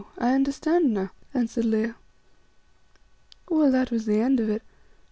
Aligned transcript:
I 0.17 0.33
understand 0.33 0.95
now," 0.95 1.11
answered 1.31 1.65
Leo. 1.65 1.93
Well, 3.51 3.69
that 3.69 3.91
was 3.91 4.07
the 4.07 4.19
end 4.19 4.39
of 4.39 4.49
it. 4.49 4.63